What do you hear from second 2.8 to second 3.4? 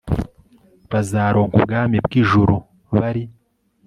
bari